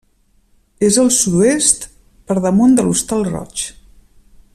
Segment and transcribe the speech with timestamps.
[0.87, 1.85] És al sud-oest,
[2.31, 3.67] per damunt, de l'Hostal Roig.